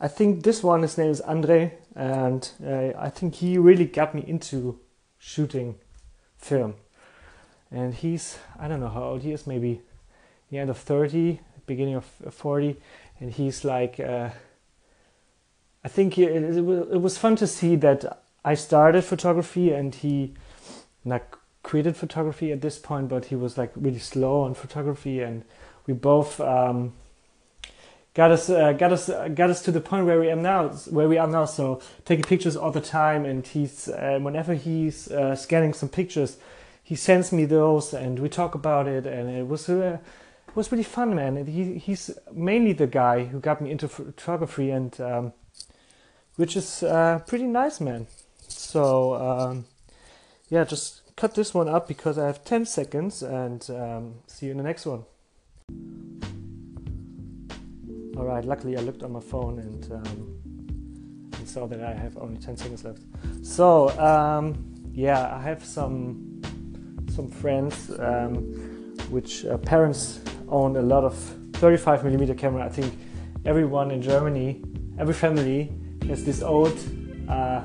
I 0.00 0.08
think 0.08 0.44
this 0.44 0.62
one, 0.62 0.82
his 0.82 0.96
name 0.96 1.10
is 1.10 1.20
Andre, 1.20 1.74
and 1.94 2.48
uh, 2.64 2.92
I 2.98 3.10
think 3.10 3.34
he 3.36 3.58
really 3.58 3.86
got 3.86 4.14
me 4.14 4.24
into 4.26 4.78
shooting 5.18 5.74
film. 6.38 6.74
And 7.70 7.92
he's, 7.92 8.38
I 8.58 8.68
don't 8.68 8.80
know 8.80 8.88
how 8.88 9.02
old 9.02 9.22
he 9.22 9.32
is, 9.32 9.46
maybe 9.46 9.82
the 10.50 10.58
end 10.58 10.70
of 10.70 10.78
30, 10.78 11.40
beginning 11.66 11.94
of 11.94 12.04
40, 12.04 12.76
and 13.20 13.32
he's 13.32 13.64
like, 13.64 14.00
uh, 14.00 14.30
I 15.84 15.88
think 15.88 16.18
it, 16.18 16.56
it, 16.56 16.62
was 16.62 17.18
fun 17.18 17.36
to 17.36 17.46
see 17.46 17.76
that 17.76 18.22
I 18.44 18.54
started 18.54 19.02
photography 19.04 19.72
and 19.72 19.94
he 19.94 20.34
not 21.04 21.22
created 21.62 21.96
photography 21.96 22.52
at 22.52 22.60
this 22.60 22.78
point, 22.78 23.08
but 23.08 23.26
he 23.26 23.36
was 23.36 23.58
like 23.58 23.72
really 23.76 23.98
slow 23.98 24.42
on 24.42 24.54
photography, 24.54 25.20
and 25.20 25.44
we 25.86 25.94
both 25.94 26.40
um, 26.40 26.92
got 28.14 28.30
us 28.30 28.48
uh, 28.48 28.72
got 28.72 28.92
us 28.92 29.08
uh, 29.08 29.28
got 29.28 29.50
us 29.50 29.62
to 29.62 29.70
the 29.70 29.80
point 29.80 30.06
where 30.06 30.18
we 30.18 30.30
am 30.30 30.42
now, 30.42 30.68
where 30.90 31.08
we 31.08 31.18
are 31.18 31.26
now. 31.26 31.44
So 31.44 31.80
taking 32.04 32.24
pictures 32.24 32.56
all 32.56 32.70
the 32.70 32.80
time, 32.80 33.24
and 33.24 33.46
he's 33.46 33.88
uh, 33.88 34.18
whenever 34.20 34.54
he's 34.54 35.08
uh, 35.10 35.36
scanning 35.36 35.74
some 35.74 35.88
pictures, 35.88 36.38
he 36.82 36.94
sends 36.96 37.32
me 37.32 37.44
those, 37.44 37.92
and 37.92 38.18
we 38.18 38.28
talk 38.28 38.54
about 38.54 38.88
it, 38.88 39.06
and 39.06 39.28
it 39.28 39.46
was 39.46 39.68
uh, 39.68 39.98
was 40.54 40.70
really 40.72 40.84
fun, 40.84 41.14
man. 41.14 41.46
He, 41.46 41.78
he's 41.78 42.10
mainly 42.32 42.72
the 42.72 42.86
guy 42.86 43.24
who 43.24 43.40
got 43.40 43.60
me 43.60 43.70
into 43.70 43.88
photography, 43.88 44.70
and 44.70 44.98
um, 45.00 45.32
which 46.36 46.56
is 46.56 46.82
uh, 46.82 47.20
pretty 47.26 47.46
nice, 47.46 47.80
man. 47.80 48.06
So 48.48 49.14
um, 49.14 49.64
yeah, 50.48 50.64
just 50.64 51.02
cut 51.16 51.34
this 51.34 51.54
one 51.54 51.68
up 51.68 51.88
because 51.88 52.18
I 52.18 52.26
have 52.26 52.44
10 52.44 52.66
seconds, 52.66 53.22
and 53.22 53.68
um, 53.70 54.14
see 54.26 54.46
you 54.46 54.52
in 54.52 54.58
the 54.58 54.64
next 54.64 54.86
one. 54.86 55.04
All 58.16 58.24
right. 58.24 58.44
Luckily, 58.44 58.76
I 58.76 58.80
looked 58.80 59.04
on 59.04 59.12
my 59.12 59.20
phone 59.20 59.60
and, 59.60 59.92
um, 59.92 60.38
saw 61.48 61.66
that 61.66 61.82
I 61.82 61.94
have 61.94 62.16
only 62.18 62.36
10 62.36 62.56
seconds 62.56 62.84
left. 62.84 63.00
So 63.42 63.88
um, 63.98 64.64
yeah, 64.92 65.34
I 65.34 65.40
have 65.40 65.64
some 65.64 66.42
some 67.14 67.28
friends 67.28 67.90
um, 67.98 68.34
which 69.10 69.44
uh, 69.46 69.56
parents 69.58 70.20
own 70.50 70.76
a 70.76 70.82
lot 70.82 71.04
of 71.04 71.14
35 71.54 72.04
millimeter 72.04 72.34
camera. 72.34 72.64
I 72.64 72.68
think 72.68 72.96
everyone 73.44 73.90
in 73.90 74.02
Germany, 74.02 74.62
every 74.98 75.14
family 75.14 75.72
has 76.08 76.24
this 76.24 76.42
old 76.42 76.78
uh, 77.28 77.62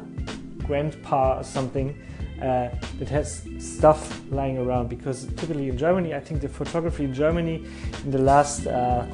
grandpa 0.59 1.39
or 1.39 1.43
something 1.43 1.97
uh, 2.41 2.69
that 2.99 3.09
has 3.09 3.47
stuff 3.59 4.21
lying 4.31 4.57
around 4.57 4.89
because 4.89 5.25
typically 5.37 5.69
in 5.69 5.77
Germany, 5.77 6.13
I 6.13 6.19
think 6.19 6.41
the 6.41 6.49
photography 6.49 7.05
in 7.05 7.13
Germany 7.13 7.65
in 8.03 8.11
the 8.11 8.17
last 8.17 8.67
uh, 8.67 9.05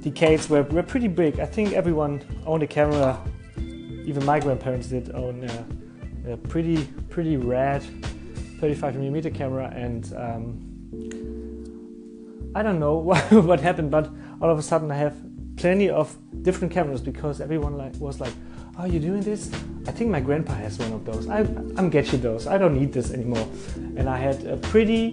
decades 0.00 0.48
were, 0.48 0.62
were 0.64 0.82
pretty 0.82 1.08
big. 1.08 1.40
I 1.40 1.46
think 1.46 1.72
everyone 1.72 2.22
owned 2.46 2.62
a 2.62 2.66
camera, 2.66 3.20
even 3.56 4.24
my 4.24 4.40
grandparents 4.40 4.88
did 4.88 5.14
own 5.14 5.44
a, 5.44 6.32
a 6.32 6.36
pretty 6.36 6.84
pretty 7.10 7.36
rad 7.36 7.82
35 8.60 8.94
millimeter 8.94 9.30
camera, 9.30 9.72
and 9.74 10.12
um, 10.16 10.72
I 12.54 12.62
don't 12.62 12.78
know 12.78 12.96
what, 13.30 13.60
happened, 13.60 13.90
but 13.90 14.10
all 14.40 14.50
of 14.50 14.58
a 14.58 14.62
sudden 14.62 14.90
I 14.90 14.96
have 14.96 15.16
plenty 15.56 15.90
of 15.90 16.16
different 16.42 16.72
cameras 16.72 17.00
because 17.00 17.40
everyone 17.40 17.76
like 17.76 17.94
was 17.96 18.20
like, 18.20 18.32
"Oh, 18.78 18.84
you 18.84 19.00
doing 19.00 19.22
this? 19.22 19.50
I 19.86 19.92
think 19.92 20.10
my 20.10 20.20
grandpa 20.20 20.54
has 20.54 20.78
one 20.78 20.92
of 20.92 21.04
those. 21.04 21.28
I, 21.28 21.40
I'm 21.76 21.90
getting 21.90 22.20
those. 22.20 22.46
I 22.46 22.58
don't 22.58 22.74
need 22.74 22.92
this 22.92 23.12
anymore." 23.12 23.48
And 23.96 24.08
I 24.08 24.18
had 24.18 24.44
a 24.46 24.56
pretty 24.56 25.10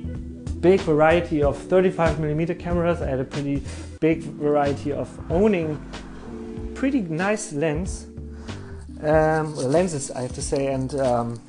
big 0.60 0.81
variety 0.81 1.41
of 1.43 1.58
35 1.58 2.19
millimeter 2.19 2.53
cameras. 2.53 3.01
I 3.01 3.08
had 3.08 3.19
a 3.19 3.25
pretty 3.25 3.63
big 4.00 4.24
variety 4.24 4.91
of 4.91 5.10
owning 5.31 5.79
pretty 6.75 7.01
nice 7.01 7.53
lens 7.53 8.08
um, 9.01 9.55
lenses, 9.55 10.12
I 10.12 10.22
have 10.22 10.34
to 10.34 10.41
say, 10.41 10.67
and 10.67 10.93
um, 10.96 11.41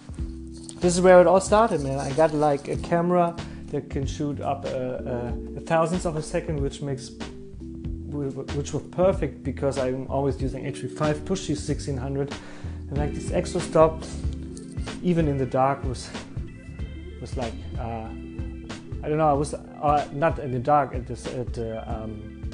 this 0.80 0.94
is 0.94 1.00
where 1.00 1.20
it 1.20 1.26
all 1.26 1.40
started, 1.40 1.80
man. 1.82 1.98
I 1.98 2.12
got 2.12 2.32
like 2.32 2.68
a 2.68 2.76
camera 2.76 3.36
that 3.70 3.88
can 3.88 4.06
shoot 4.06 4.40
up 4.40 4.64
a, 4.64 5.34
a, 5.56 5.58
a 5.58 5.60
thousandth 5.60 6.06
of 6.06 6.16
a 6.16 6.22
second, 6.22 6.60
which 6.60 6.82
makes 6.82 7.10
which 8.10 8.72
was 8.72 8.82
perfect 8.90 9.42
because 9.42 9.78
I'm 9.78 10.06
always 10.08 10.40
using 10.40 10.64
HP5 10.64 11.24
push 11.24 11.46
to 11.46 11.52
1600 11.52 12.32
and 12.88 12.98
like 12.98 13.14
this 13.14 13.30
extra 13.30 13.60
stop 13.60 14.02
even 15.02 15.28
in 15.28 15.38
the 15.38 15.46
dark 15.46 15.84
was 15.84 16.10
was 17.20 17.36
like 17.36 17.54
uh, 17.78 18.08
I 19.02 19.08
don't 19.08 19.16
know 19.16 19.28
I 19.28 19.32
was 19.32 19.54
uh, 19.54 20.08
not 20.12 20.38
in 20.40 20.50
the 20.50 20.58
dark 20.58 20.94
at 20.94 21.06
this 21.06 21.26
at 21.26 21.58
uh, 21.58 21.84
um, 21.86 22.50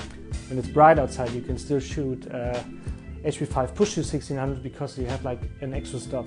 when 0.49 0.59
it's 0.59 0.69
bright 0.69 0.99
outside 0.99 1.31
you 1.31 1.41
can 1.41 1.59
still 1.59 1.81
shoot 1.81 2.31
uh, 2.31 2.63
H.P. 3.25 3.47
push 3.47 3.95
to 3.95 4.01
1600 4.01 4.63
because 4.63 4.99
you 4.99 5.07
have 5.07 5.25
like 5.25 5.41
an 5.61 5.75
extra 5.75 5.99
stop 5.99 6.27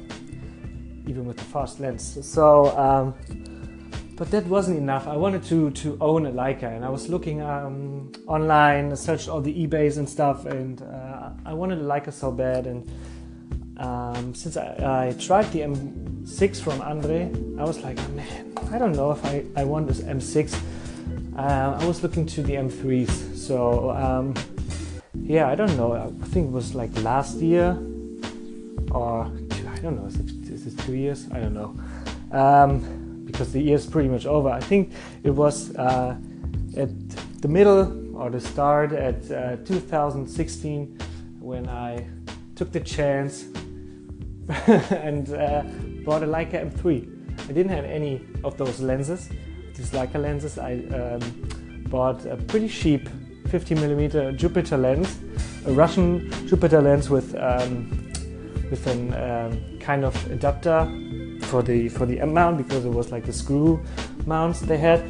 even 1.07 1.25
with 1.25 1.37
the 1.37 1.45
fast 1.45 1.79
lens 1.79 2.17
so 2.25 2.75
um, 2.77 3.13
but 4.19 4.29
that 4.31 4.45
wasn't 4.47 4.77
enough. 4.77 5.07
I 5.07 5.15
wanted 5.15 5.43
to 5.45 5.71
to 5.71 5.97
own 6.01 6.25
a 6.25 6.31
Leica, 6.31 6.75
and 6.75 6.83
I 6.83 6.89
was 6.89 7.07
looking 7.07 7.41
um, 7.41 8.11
online, 8.27 8.93
searched 8.97 9.29
all 9.29 9.39
the 9.39 9.53
eBay's 9.65 9.97
and 9.97 10.07
stuff, 10.09 10.45
and 10.45 10.81
uh, 10.81 11.29
I 11.45 11.53
wanted 11.53 11.79
a 11.79 11.83
Leica 11.83 12.11
so 12.11 12.29
bad. 12.29 12.67
And 12.67 12.91
um, 13.77 14.35
since 14.35 14.57
I, 14.57 15.07
I, 15.07 15.15
tried 15.17 15.49
the 15.53 15.61
M6 15.61 16.61
from 16.61 16.81
Andre, 16.81 17.31
I 17.57 17.63
was 17.63 17.79
like, 17.79 17.97
man, 18.09 18.53
I 18.73 18.77
don't 18.77 18.91
know 18.91 19.11
if 19.11 19.23
I, 19.23 19.45
I 19.55 19.63
want 19.63 19.87
this 19.87 20.01
M6. 20.01 20.53
Uh, 21.37 21.77
I 21.79 21.85
was 21.85 22.03
looking 22.03 22.25
to 22.25 22.43
the 22.43 22.55
M3s, 22.55 23.37
so 23.37 23.91
um, 23.91 24.33
yeah, 25.15 25.47
I 25.47 25.55
don't 25.55 25.77
know. 25.77 25.93
I 25.93 26.25
think 26.25 26.47
it 26.47 26.51
was 26.51 26.75
like 26.75 26.91
last 27.03 27.37
year, 27.37 27.71
or 28.91 29.31
I 29.73 29.79
don't 29.81 29.95
know. 29.95 30.07
Is 30.07 30.17
it, 30.17 30.29
is 30.49 30.67
it 30.67 30.77
two 30.79 30.95
years? 30.95 31.29
I 31.31 31.39
don't 31.39 31.53
know. 31.53 31.73
Um, 32.37 32.98
because 33.31 33.53
the 33.53 33.61
year 33.61 33.75
is 33.75 33.85
pretty 33.85 34.09
much 34.09 34.25
over. 34.25 34.49
I 34.49 34.59
think 34.59 34.91
it 35.23 35.29
was 35.29 35.75
uh, 35.75 36.17
at 36.75 36.89
the 37.41 37.47
middle 37.47 38.17
or 38.17 38.29
the 38.29 38.39
start 38.39 38.91
at 38.91 39.29
uh, 39.31 39.57
2016 39.65 40.97
when 41.39 41.69
I 41.69 42.07
took 42.55 42.71
the 42.71 42.79
chance 42.79 43.43
and 44.67 45.33
uh, 45.33 45.61
bought 46.03 46.23
a 46.23 46.27
Leica 46.27 46.71
M3. 46.71 47.49
I 47.49 47.53
didn't 47.53 47.69
have 47.69 47.85
any 47.85 48.25
of 48.43 48.57
those 48.57 48.79
lenses, 48.79 49.29
these 49.75 49.91
Leica 49.91 50.19
lenses. 50.19 50.57
I 50.57 50.73
um, 50.99 51.83
bought 51.89 52.25
a 52.25 52.35
pretty 52.35 52.67
cheap 52.67 53.07
50mm 53.47 54.35
Jupiter 54.35 54.77
lens, 54.77 55.19
a 55.65 55.71
Russian 55.71 56.29
Jupiter 56.47 56.81
lens 56.81 57.09
with 57.09 57.35
um, 57.35 57.89
with 58.69 58.85
an 58.87 59.13
um, 59.13 59.79
kind 59.79 60.03
of 60.03 60.13
adapter 60.31 60.87
for 61.49 61.63
the 61.63 61.89
for 61.89 62.05
the 62.05 62.19
M 62.19 62.33
mount 62.33 62.57
because 62.57 62.85
it 62.85 62.93
was 62.93 63.11
like 63.11 63.25
the 63.25 63.33
screw 63.33 63.81
mounts 64.25 64.59
they 64.61 64.77
had 64.77 65.03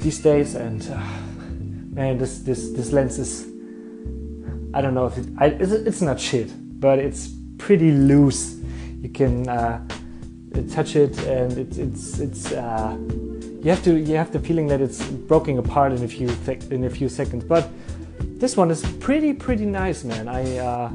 these 0.00 0.18
days, 0.18 0.54
and 0.54 0.82
uh, 0.90 0.96
man, 1.92 2.18
this 2.18 2.38
this 2.40 2.70
this 2.70 2.92
lens 2.92 3.18
is 3.18 3.46
I 4.74 4.80
don't 4.80 4.94
know 4.94 5.06
if 5.06 5.18
it, 5.18 5.26
I, 5.38 5.46
it's, 5.46 5.72
it's, 5.72 6.00
not 6.00 6.18
shit, 6.18 6.50
but 6.80 6.98
it's 6.98 7.28
pretty 7.58 7.92
loose. 7.92 8.56
You 9.02 9.10
can 9.10 9.48
uh, 9.48 9.86
touch 10.70 10.96
it, 10.96 11.18
and 11.26 11.52
it, 11.58 11.78
it's 11.78 12.18
it's 12.18 12.52
uh, 12.52 12.96
you 13.62 13.70
have 13.70 13.84
to 13.84 13.98
you 13.98 14.16
have 14.16 14.32
the 14.32 14.40
feeling 14.40 14.66
that 14.68 14.80
it's 14.80 15.04
broken 15.04 15.58
apart 15.58 15.92
in 15.92 16.02
a 16.02 16.08
few 16.08 16.28
in 16.70 16.84
a 16.84 16.90
few 16.90 17.08
seconds. 17.08 17.44
But 17.44 17.68
this 18.18 18.56
one 18.56 18.70
is 18.70 18.82
pretty 18.98 19.34
pretty 19.34 19.66
nice, 19.66 20.04
man. 20.04 20.26
I 20.26 20.56
uh, 20.56 20.90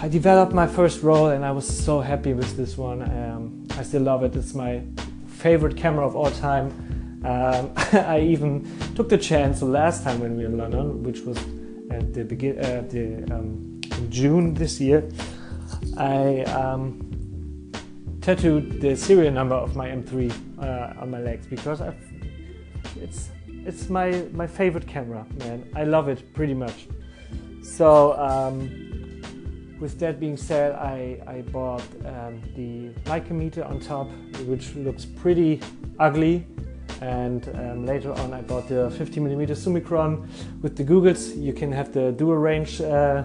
I 0.00 0.06
developed 0.06 0.52
my 0.52 0.68
first 0.68 1.02
roll 1.02 1.30
and 1.30 1.44
I 1.44 1.50
was 1.50 1.66
so 1.66 2.00
happy 2.00 2.32
with 2.32 2.56
this 2.56 2.78
one. 2.78 3.02
Um, 3.02 3.66
I 3.76 3.82
still 3.82 4.02
love 4.02 4.22
it. 4.22 4.36
It's 4.36 4.54
my 4.54 4.80
favorite 5.26 5.76
camera 5.76 6.06
of 6.06 6.14
all 6.14 6.30
time. 6.30 7.20
Um, 7.24 7.72
I 8.06 8.20
even 8.20 8.64
took 8.94 9.08
the 9.08 9.18
chance 9.18 9.58
the 9.58 9.66
last 9.66 10.04
time 10.04 10.20
when 10.20 10.36
we 10.36 10.44
were 10.44 10.50
in 10.50 10.56
London, 10.56 11.02
which 11.02 11.22
was 11.22 11.36
at 11.90 12.14
the 12.14 12.22
begin 12.22 12.60
uh, 12.60 12.84
the 12.88 13.24
um, 13.34 13.80
June 14.08 14.54
this 14.54 14.80
year. 14.80 15.02
I 15.96 16.44
um, 16.44 17.72
tattooed 18.20 18.80
the 18.80 18.94
serial 18.94 19.32
number 19.32 19.56
of 19.56 19.74
my 19.74 19.88
M3 19.88 20.32
uh, 20.62 21.00
on 21.00 21.10
my 21.10 21.18
legs 21.18 21.48
because 21.48 21.80
I've, 21.80 21.98
it's 23.00 23.30
it's 23.66 23.90
my 23.90 24.10
my 24.32 24.46
favorite 24.46 24.86
camera, 24.86 25.26
man. 25.40 25.68
I 25.74 25.82
love 25.82 26.08
it 26.08 26.32
pretty 26.34 26.54
much. 26.54 26.86
So 27.62 28.16
um, 28.16 28.87
with 29.80 29.98
that 30.00 30.18
being 30.18 30.36
said, 30.36 30.72
I, 30.72 31.20
I 31.26 31.42
bought 31.42 31.82
um, 32.04 32.40
the 32.56 32.90
Leica 33.08 33.30
meter 33.30 33.64
on 33.64 33.80
top, 33.80 34.10
which 34.46 34.74
looks 34.74 35.04
pretty 35.04 35.60
ugly. 35.98 36.46
And 37.00 37.48
um, 37.54 37.86
later 37.86 38.12
on, 38.12 38.34
I 38.34 38.40
bought 38.40 38.68
the 38.68 38.90
50mm 38.90 39.48
Summicron 39.50 40.28
with 40.62 40.76
the 40.76 40.82
goggles. 40.82 41.34
You 41.36 41.52
can 41.52 41.70
have 41.70 41.92
the 41.92 42.10
dual 42.12 42.36
range 42.36 42.80
uh, 42.80 43.24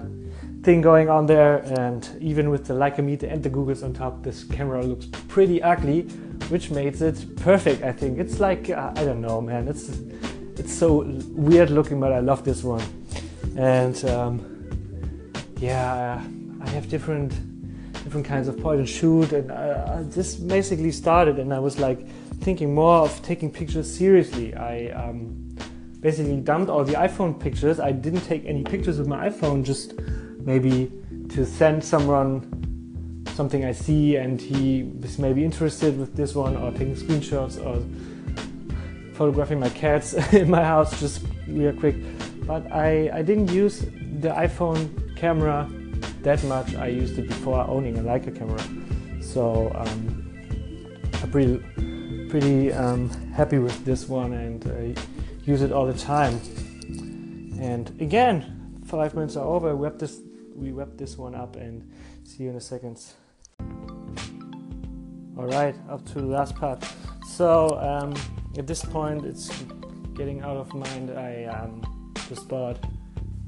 thing 0.62 0.82
going 0.82 1.10
on 1.10 1.26
there. 1.26 1.58
And 1.80 2.08
even 2.22 2.52
with 2.52 2.66
the 2.66 2.76
Leica 2.76 3.04
meter 3.04 3.26
and 3.26 3.42
the 3.42 3.50
goggles 3.50 3.82
on 3.82 3.94
top, 3.94 4.22
this 4.22 4.44
camera 4.44 4.84
looks 4.84 5.08
pretty 5.28 5.62
ugly, 5.64 6.04
which 6.50 6.70
makes 6.70 7.02
it 7.02 7.36
perfect, 7.38 7.84
I 7.84 7.92
think. 7.92 8.20
It's 8.20 8.40
like, 8.40 8.70
uh, 8.70 8.92
I 8.96 9.04
don't 9.04 9.22
know, 9.22 9.42
man. 9.42 9.68
It's, 9.68 9.90
it's 10.58 10.74
so 10.74 11.04
weird 11.30 11.72
looking, 11.72 12.00
but 12.00 12.14
I 12.14 12.20
love 12.20 12.44
this 12.44 12.64
one. 12.64 12.84
And 13.58 14.06
um, 14.06 14.54
yeah, 15.58 16.22
I 16.64 16.70
have 16.70 16.90
different 16.90 17.34
different 18.04 18.26
kinds 18.26 18.48
of 18.48 18.60
point 18.60 18.80
and 18.80 18.90
shoot, 18.90 19.32
and 19.32 19.52
uh, 19.52 20.02
this 20.04 20.36
basically 20.36 20.92
started. 20.92 21.40
And 21.40 21.54
I 21.54 21.60
was 21.60 21.80
like 21.80 22.08
thinking 22.42 22.74
more 22.74 22.98
of 22.98 23.22
taking 23.22 23.52
pictures 23.52 23.94
seriously. 23.94 24.54
I 24.54 24.88
um, 24.90 25.56
basically 26.00 26.38
dumped 26.38 26.70
all 26.70 26.84
the 26.84 26.94
iPhone 26.94 27.40
pictures. 27.40 27.80
I 27.80 27.92
didn't 27.92 28.22
take 28.22 28.46
any 28.46 28.64
pictures 28.64 28.98
with 29.00 29.08
my 29.08 29.30
iPhone, 29.30 29.64
just 29.64 29.94
maybe 30.40 30.92
to 31.30 31.46
send 31.46 31.84
someone 31.84 33.24
something 33.34 33.66
I 33.66 33.72
see 33.72 34.18
and 34.18 34.40
he 34.40 34.84
was 35.02 35.18
maybe 35.18 35.44
interested 35.44 35.98
with 35.98 36.16
this 36.16 36.36
one, 36.36 36.56
or 36.56 36.72
taking 36.72 36.96
screenshots, 36.96 37.58
or 37.66 37.82
photographing 39.16 39.60
my 39.60 39.70
cats 39.70 40.14
in 40.34 40.50
my 40.50 40.64
house 40.64 41.00
just 41.00 41.26
real 41.48 41.74
quick. 41.74 41.96
But 42.46 42.72
I, 42.72 43.10
I 43.14 43.22
didn't 43.22 43.52
use 43.52 43.80
the 43.80 44.30
iPhone 44.30 45.16
camera 45.16 45.70
that 46.24 46.44
much. 46.46 46.76
I 46.76 46.88
used 46.88 47.18
it 47.20 47.28
before 47.28 47.66
owning 47.68 47.98
a 47.98 48.02
Leica 48.02 48.36
camera, 48.36 48.64
so 49.22 49.72
um, 49.76 50.24
I'm 51.22 51.32
pretty 51.32 51.64
pretty 52.30 52.74
um, 52.74 53.10
happy 53.32 53.60
with 53.60 53.86
this 53.86 54.10
one 54.10 54.34
and 54.34 54.66
uh, 54.68 55.02
use 55.44 55.62
it 55.62 55.72
all 55.72 55.86
the 55.86 55.94
time. 55.94 56.42
And 57.62 57.90
again, 58.02 58.82
five 58.86 59.14
minutes 59.14 59.36
are 59.36 59.46
over. 59.46 59.76
We 59.76 59.84
wrap 59.84 60.00
this 60.00 60.20
we 60.56 60.72
wrap 60.72 60.90
this 60.96 61.18
one 61.18 61.36
up 61.36 61.56
and 61.56 61.90
see 62.24 62.44
you 62.44 62.50
in 62.50 62.56
a 62.56 62.62
second. 62.62 63.00
All 65.38 65.46
right, 65.48 65.76
up 65.90 66.06
to 66.08 66.14
the 66.16 66.28
last 66.28 66.56
part. 66.56 66.84
So 67.28 67.80
um, 67.80 68.14
at 68.58 68.68
this 68.68 68.84
point, 68.84 69.26
it's 69.26 69.50
getting 70.14 70.42
out 70.42 70.58
of 70.58 70.74
mind. 70.74 71.12
I 71.12 71.46
um, 71.46 72.14
just 72.30 72.48
bought 72.48 72.80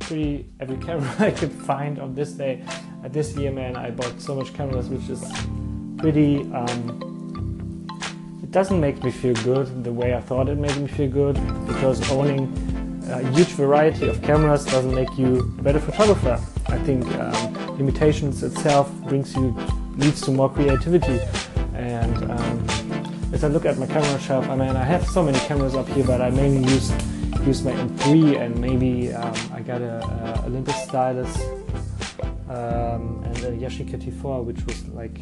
pretty 0.06 0.46
every 0.60 0.78
camera 0.78 1.14
I 1.20 1.32
could 1.32 1.52
find 1.52 2.00
on 2.00 2.14
this 2.16 2.32
day. 2.34 2.64
At 3.04 3.14
this 3.14 3.36
year, 3.36 3.52
man, 3.52 3.76
I 3.76 3.92
bought 3.92 4.20
so 4.20 4.36
much 4.36 4.54
cameras, 4.54 4.90
which 4.90 5.10
is 5.10 5.24
pretty. 5.98 6.42
Um, 6.54 7.12
it 8.42 8.52
doesn't 8.52 8.80
make 8.80 9.04
me 9.04 9.12
feel 9.12 9.36
good 9.44 9.84
the 9.84 9.92
way 9.92 10.16
I 10.16 10.22
thought 10.22 10.50
it 10.50 10.58
made 10.58 10.78
me 10.78 10.88
feel 10.88 11.10
good 11.10 11.36
because 11.68 12.10
owning 12.12 12.44
a 13.10 13.20
huge 13.32 13.50
variety 13.50 14.08
of 14.08 14.22
cameras 14.22 14.66
doesn't 14.66 14.94
make 14.94 15.16
you 15.18 15.40
a 15.60 15.62
better 15.62 15.80
photographer. 15.80 16.42
I 16.68 16.78
think 16.80 17.06
um, 17.16 17.78
limitations 17.78 18.42
itself 18.44 18.92
brings 19.08 19.36
you 19.36 19.56
leads 19.98 20.22
to 20.22 20.32
more 20.32 20.50
creativity. 20.50 21.20
And 21.74 22.32
um, 22.32 22.68
as 23.34 23.44
I 23.44 23.48
look 23.50 23.66
at 23.66 23.78
my 23.78 23.86
camera 23.86 24.20
shelf, 24.20 24.48
I 24.50 24.56
mean, 24.56 24.76
I 24.76 24.84
have 24.84 25.06
so 25.06 25.22
many 25.22 25.38
cameras 25.40 25.76
up 25.76 25.88
here, 25.90 26.06
but 26.06 26.22
I 26.22 26.30
mainly 26.30 26.72
use 26.72 26.92
use 27.46 27.64
my 27.64 27.72
M3 27.74 28.42
and 28.42 28.60
maybe 28.60 29.14
um, 29.14 29.34
I 29.54 29.62
got 29.62 29.82
a, 29.82 30.04
a, 30.04 30.46
Olympus 30.48 30.84
stylus 30.84 31.36
um, 32.50 33.22
and 33.24 33.38
a 33.38 33.52
Yashica 33.52 34.02
T4, 34.02 34.44
which 34.44 34.66
was 34.66 34.88
like 34.90 35.20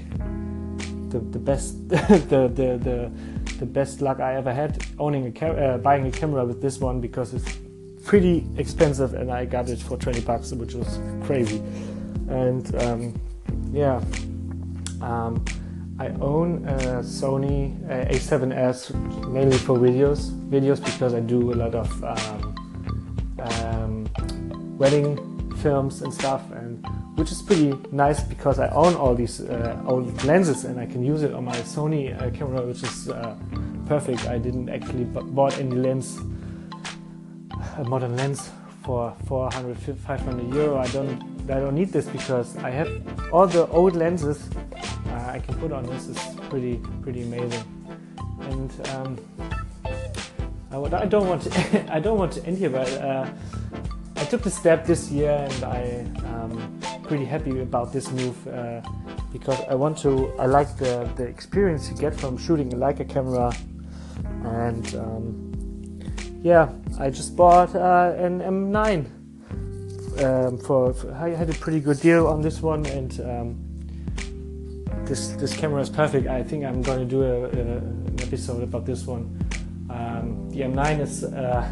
the, 1.10 1.20
the 1.20 1.40
best 1.40 1.90
the, 1.90 2.50
the, 2.56 2.78
the 2.78 3.12
the 3.60 3.66
best 3.66 4.02
luck 4.02 4.20
I 4.20 4.36
ever 4.36 4.54
had 4.54 4.84
owning 5.00 5.28
a 5.28 5.32
ca- 5.32 5.48
uh, 5.48 5.78
buying 5.78 6.08
a 6.08 6.12
camera 6.12 6.46
with 6.46 6.62
this 6.62 6.80
one 6.80 7.00
because 7.02 7.34
it's 7.34 7.58
pretty 8.04 8.48
expensive 8.58 9.14
and 9.14 9.32
I 9.32 9.46
got 9.46 9.70
it 9.70 9.80
for 9.80 9.98
20 9.98 10.22
bucks, 10.22 10.52
which 10.52 10.74
was 10.74 11.00
crazy. 11.24 11.60
And 12.30 12.76
um, 12.82 13.22
yeah, 13.72 14.02
um, 15.02 15.44
I 16.00 16.08
own 16.22 16.66
a 16.68 17.02
Sony 17.04 17.78
uh, 17.90 18.12
A7S 18.12 19.30
mainly 19.32 19.58
for 19.58 19.78
videos, 19.78 20.32
videos 20.50 20.84
because 20.84 21.14
I 21.14 21.20
do 21.20 21.54
a 21.54 21.56
lot 21.56 21.76
of 21.76 22.04
um, 22.04 22.56
um, 23.40 24.78
wedding 24.78 25.18
films 25.58 26.02
and 26.02 26.14
stuff, 26.14 26.52
and 26.52 26.86
which 27.16 27.32
is 27.32 27.42
pretty 27.42 27.78
nice 27.92 28.24
because 28.24 28.60
I 28.60 28.70
own 28.70 28.96
all 28.96 29.14
these 29.14 29.42
uh, 29.42 29.82
old 29.86 30.24
lenses 30.24 30.66
and 30.66 30.80
I 30.80 30.86
can 30.86 31.04
use 31.04 31.22
it 31.22 31.34
on 31.34 31.46
my 31.46 31.56
Sony 31.58 32.20
uh, 32.20 32.32
camera, 32.32 32.66
which 32.66 32.82
is 32.84 33.10
uh, 33.10 33.36
perfect. 33.86 34.28
I 34.28 34.40
didn't 34.40 34.70
actually 34.70 35.04
b- 35.06 35.22
bought 35.22 35.58
any 35.60 35.76
lens 35.76 36.20
a 37.78 37.84
modern 37.84 38.16
lens 38.18 38.52
for 38.84 39.16
400 39.26 39.78
500 39.98 40.54
euro 40.54 40.78
i 40.78 40.88
don't 40.88 41.22
i 41.50 41.60
don't 41.60 41.76
need 41.76 41.92
this 41.92 42.06
because 42.08 42.58
i 42.58 42.70
have 42.70 42.90
all 43.32 43.48
the 43.48 43.68
old 43.68 43.96
lenses 43.96 44.50
i 45.34 45.40
can 45.40 45.54
put 45.56 45.72
on 45.72 45.84
this 45.86 46.08
is 46.08 46.18
pretty 46.50 46.78
pretty 47.02 47.24
amazing. 47.24 47.66
And 48.52 48.72
um, 48.90 49.10
I, 50.72 50.78
I, 51.04 51.06
don't 51.06 51.28
want 51.28 51.42
to 51.44 51.52
i 51.98 52.00
don't 52.00 52.18
want 52.18 52.32
to 52.34 52.46
end 52.46 52.58
here 52.58 52.70
but 52.70 52.92
uh, 52.94 53.26
i 54.16 54.24
took 54.26 54.42
the 54.42 54.52
step 54.52 54.86
this 54.86 55.10
year 55.12 55.32
and 55.50 55.64
i 55.64 55.82
am 56.38 56.52
pretty 57.04 57.26
happy 57.26 57.60
about 57.60 57.94
this 57.94 58.12
move 58.12 58.38
uh, 58.48 58.82
because 59.32 59.60
i 59.70 59.76
want 59.76 59.98
to 60.00 60.32
i 60.40 60.46
like 60.46 60.78
the 60.78 61.10
the 61.16 61.24
experience 61.24 61.90
you 61.90 61.96
get 61.98 62.14
from 62.16 62.38
shooting 62.38 62.70
like 62.80 63.00
a 63.00 63.06
leica 63.06 63.14
camera. 63.14 63.54
And 64.44 64.96
um, 64.96 65.54
yeah, 66.44 66.70
I 67.00 67.10
just 67.10 67.36
bought 67.36 67.76
uh, 67.76 68.14
an 68.18 68.42
M9 68.42 69.06
um, 70.24 70.58
for, 70.60 70.94
for, 70.94 71.12
I 71.14 71.30
had 71.30 71.50
a 71.50 71.54
pretty 71.54 71.80
good 71.80 72.00
deal 72.00 72.28
on 72.28 72.42
this 72.42 72.62
one, 72.62 72.86
and 72.86 73.20
um, 73.22 73.73
this 75.06 75.30
this 75.30 75.56
camera 75.56 75.82
is 75.82 75.90
perfect. 75.90 76.28
I 76.28 76.44
think 76.44 76.64
I'm 76.64 76.82
going 76.82 77.00
to 77.00 77.06
do 77.06 77.24
a, 77.24 77.44
a, 77.44 77.48
an 77.48 78.16
episode 78.20 78.64
about 78.64 78.86
this 78.86 79.06
one. 79.06 79.40
Um, 79.90 80.50
the 80.50 80.62
M9 80.62 81.00
is, 81.02 81.24
uh, 81.24 81.70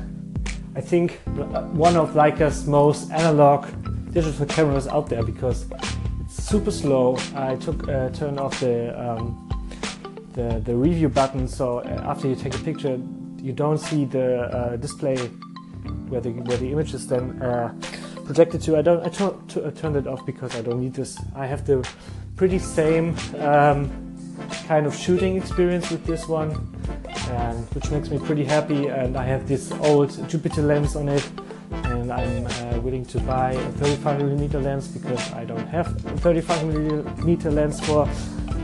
I 0.75 0.81
think, 0.81 1.19
one 1.73 1.95
of 1.95 2.11
Leica's 2.11 2.67
most 2.67 3.09
analog 3.11 3.67
digital 4.11 4.45
cameras 4.45 4.87
out 4.87 5.07
there 5.09 5.23
because 5.23 5.65
it's 6.19 6.43
super 6.43 6.71
slow. 6.71 7.17
I 7.35 7.55
took 7.55 7.87
uh, 7.87 8.09
turned 8.09 8.39
off 8.39 8.59
the 8.59 8.93
um, 8.99 9.47
the, 10.33 10.61
the 10.63 10.75
review 10.75 11.09
button, 11.09 11.47
so 11.47 11.79
uh, 11.79 12.03
after 12.05 12.27
you 12.27 12.35
take 12.35 12.55
a 12.55 12.59
picture, 12.59 12.99
you 13.41 13.53
don't 13.53 13.77
see 13.77 14.05
the 14.05 14.43
uh, 14.43 14.75
display 14.77 15.17
where 16.07 16.21
the 16.21 16.31
where 16.31 16.57
the 16.57 16.71
image 16.71 16.93
is 16.93 17.07
then 17.07 17.41
uh, 17.41 17.73
projected 18.25 18.61
to. 18.61 18.77
I 18.77 18.81
don't. 18.81 19.05
I 19.05 19.09
t- 19.09 19.37
t- 19.47 19.71
turned 19.71 19.95
it 19.95 20.07
off 20.07 20.25
because 20.25 20.55
I 20.55 20.61
don't 20.61 20.79
need 20.79 20.93
this. 20.93 21.17
I 21.35 21.47
have 21.47 21.65
the 21.65 21.87
pretty 22.41 22.57
same 22.57 23.15
um, 23.37 23.87
kind 24.65 24.87
of 24.87 24.95
shooting 24.95 25.37
experience 25.37 25.91
with 25.91 26.03
this 26.07 26.27
one, 26.27 26.49
and 27.29 27.63
which 27.75 27.91
makes 27.91 28.09
me 28.09 28.17
pretty 28.17 28.43
happy. 28.43 28.87
And 28.87 29.15
I 29.15 29.23
have 29.25 29.47
this 29.47 29.71
old 29.73 30.09
Jupiter 30.27 30.63
lens 30.63 30.95
on 30.95 31.07
it, 31.07 31.23
and 31.69 32.11
I'm 32.11 32.47
uh, 32.47 32.79
willing 32.79 33.05
to 33.13 33.19
buy 33.19 33.51
a 33.51 33.71
35mm 33.73 34.63
lens 34.63 34.87
because 34.87 35.21
I 35.33 35.45
don't 35.45 35.67
have 35.67 35.85
a 36.07 36.13
35mm 36.17 37.53
lens 37.53 37.79
for 37.79 38.07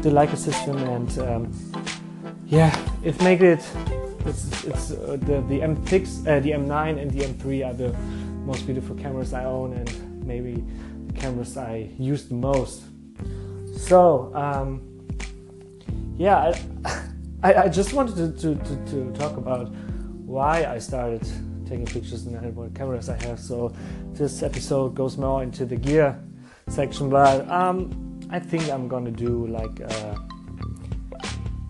the 0.02 0.10
Leica 0.10 0.38
system, 0.38 0.78
and 0.78 1.20
um, 1.20 1.42
yeah, 2.48 2.76
it 3.04 3.22
makes 3.22 3.44
it 3.44 3.64
it's, 4.26 4.64
it's 4.64 4.90
uh, 4.90 5.18
the 5.22 5.42
the 5.52 5.60
M6, 5.60 6.26
uh, 6.26 6.40
the 6.40 6.50
M9, 6.50 7.00
and 7.00 7.12
the 7.12 7.26
M3 7.26 7.68
are 7.68 7.76
the 7.76 7.96
most 8.44 8.66
beautiful 8.66 8.96
cameras 8.96 9.34
I 9.34 9.46
own, 9.46 9.74
and 9.74 10.26
maybe 10.26 10.66
the 11.06 11.14
cameras 11.14 11.58
I 11.58 11.92
use 12.00 12.26
the 12.26 12.34
most. 12.34 12.82
So 13.78 14.32
um, 14.34 14.82
yeah, 16.18 16.54
I, 17.44 17.54
I, 17.66 17.68
just 17.70 17.94
wanted 17.94 18.40
to, 18.40 18.56
to, 18.56 18.86
to, 18.86 19.12
talk 19.14 19.38
about 19.38 19.70
why 20.26 20.66
I 20.66 20.80
started 20.80 21.22
taking 21.68 21.86
pictures 21.86 22.26
and 22.26 22.56
what 22.56 22.74
cameras 22.74 23.08
I 23.08 23.22
have. 23.26 23.40
So 23.40 23.72
this 24.14 24.42
episode 24.42 24.96
goes 24.96 25.18
more 25.18 25.44
into 25.44 25.66
the 25.66 25.76
gear 25.76 26.20
section, 26.68 27.10
but 27.10 27.48
um, 27.50 28.20
I 28.32 28.40
think 28.40 28.68
I'm 28.70 28.88
gonna 28.88 29.12
do 29.12 29.46
like 29.48 29.80
uh, 29.80 30.16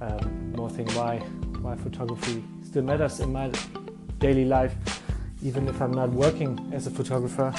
um, 0.01 0.53
more 0.55 0.69
thing 0.69 0.87
why 0.93 1.17
why 1.61 1.75
photography 1.75 2.43
still 2.63 2.83
matters 2.83 3.19
in 3.19 3.33
my 3.33 3.51
daily 4.19 4.45
life, 4.45 4.73
even 5.43 5.67
if 5.67 5.81
I'm 5.81 5.91
not 5.93 6.09
working 6.11 6.71
as 6.73 6.87
a 6.87 6.91
photographer 6.91 7.53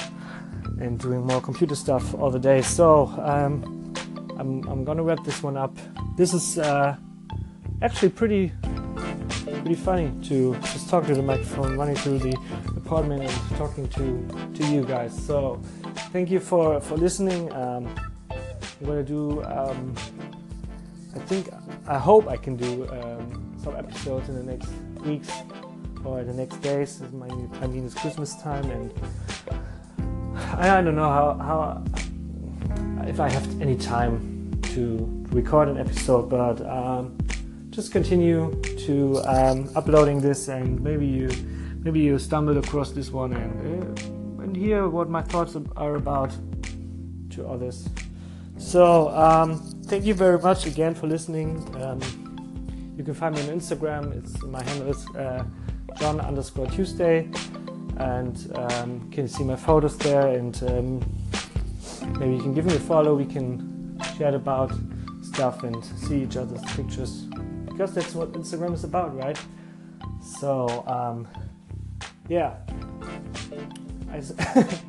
and 0.79 0.99
doing 0.99 1.25
more 1.25 1.39
computer 1.39 1.75
stuff 1.75 2.15
all 2.15 2.31
the 2.31 2.39
day. 2.39 2.61
So 2.61 3.13
um, 3.19 3.78
I'm, 4.39 4.67
I'm 4.67 4.83
gonna 4.83 5.03
wrap 5.03 5.23
this 5.23 5.43
one 5.43 5.57
up. 5.57 5.77
This 6.15 6.33
is 6.33 6.57
uh, 6.57 6.95
actually 7.81 8.09
pretty 8.09 8.51
pretty 9.43 9.75
funny 9.75 10.11
to 10.23 10.55
just 10.55 10.89
talk 10.89 11.05
to 11.07 11.13
the 11.13 11.21
microphone, 11.21 11.77
running 11.77 11.95
through 11.95 12.19
the 12.19 12.37
apartment 12.77 13.23
and 13.23 13.57
talking 13.57 13.87
to 13.89 14.25
to 14.55 14.65
you 14.67 14.83
guys. 14.83 15.13
So 15.25 15.61
thank 16.11 16.31
you 16.31 16.39
for 16.39 16.79
for 16.79 16.95
listening. 16.95 17.51
Um, 17.53 17.93
I'm 18.31 18.87
gonna 18.87 19.03
do. 19.03 19.43
Um, 19.43 19.93
I 21.15 21.19
think 21.19 21.49
I 21.87 21.97
hope 21.97 22.27
I 22.27 22.37
can 22.37 22.55
do 22.55 22.87
um, 22.89 23.57
some 23.61 23.75
episodes 23.75 24.29
in 24.29 24.35
the 24.35 24.43
next 24.43 24.69
weeks 25.03 25.31
or 26.05 26.23
the 26.23 26.33
next 26.33 26.61
days. 26.61 27.01
My, 27.11 27.27
I 27.61 27.67
mean, 27.67 27.85
it's 27.85 27.95
Christmas 27.95 28.35
time, 28.41 28.69
and 28.71 28.93
I, 30.53 30.81
don't 30.81 30.95
know 30.95 31.09
how, 31.09 31.33
how 31.33 31.83
if 33.09 33.19
I 33.19 33.27
have 33.27 33.61
any 33.61 33.75
time 33.75 34.61
to 34.73 35.25
record 35.31 35.67
an 35.67 35.77
episode, 35.77 36.29
but 36.29 36.61
um, 36.61 37.17
just 37.71 37.91
continue 37.91 38.53
to 38.85 39.17
um, 39.25 39.69
uploading 39.75 40.21
this, 40.21 40.47
and 40.47 40.79
maybe 40.79 41.07
you 41.07 41.29
maybe 41.83 41.99
you 41.99 42.19
stumbled 42.19 42.57
across 42.57 42.91
this 42.91 43.09
one 43.09 43.33
and 43.33 43.99
uh, 43.99 44.43
and 44.43 44.55
hear 44.55 44.87
what 44.87 45.09
my 45.09 45.23
thoughts 45.23 45.57
are 45.75 45.95
about 45.95 46.31
to 47.31 47.47
others. 47.47 47.89
So 48.57 49.09
um, 49.09 49.57
thank 49.85 50.05
you 50.05 50.13
very 50.13 50.37
much 50.37 50.67
again 50.67 50.93
for 50.93 51.07
listening. 51.07 51.49
Um, 51.81 51.99
you 52.95 53.03
can 53.03 53.15
find 53.15 53.33
me 53.33 53.41
on 53.41 53.59
Instagram. 53.59 54.15
It's 54.17 54.43
my 54.43 54.61
handle 54.63 54.89
is 54.89 55.07
uh, 55.15 55.43
John 55.97 56.21
underscore 56.21 56.67
Tuesday, 56.67 57.27
and 57.97 58.35
um, 58.55 59.09
can 59.09 59.27
see 59.27 59.43
my 59.43 59.55
photos 59.55 59.97
there. 59.97 60.27
And 60.27 60.61
um, 60.63 61.28
maybe 62.17 62.35
you 62.35 62.41
can 62.41 62.53
give 62.53 62.65
me 62.65 62.75
a 62.75 62.79
follow. 62.79 63.15
We 63.15 63.25
can 63.25 63.99
chat 64.17 64.33
about 64.33 64.71
stuff 65.21 65.63
and 65.63 65.83
see 65.83 66.23
each 66.23 66.37
other's 66.37 66.63
pictures 66.73 67.27
because 67.65 67.93
that's 67.93 68.15
what 68.15 68.31
Instagram 68.33 68.73
is 68.73 68.83
about, 68.83 69.15
right? 69.15 69.39
So 70.39 70.83
um, 70.87 71.27
yeah. 72.27 72.55
I, 74.11 74.23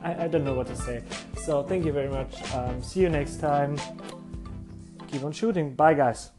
I, 0.25 0.29
don't 0.29 0.45
know 0.45 0.55
what 0.55 0.67
to 0.69 0.77
say. 0.77 1.03
So 1.43 1.63
thank 1.63 1.85
you 1.85 1.93
very 1.93 2.09
much. 2.09 2.43
Um, 2.55 2.83
see 2.83 3.01
you 3.01 3.09
next 3.09 3.37
time. 3.37 3.79
Keep 5.09 5.25
on 5.25 5.33
shooting. 5.33 5.75
Bye, 5.75 5.95
guys. 5.95 6.31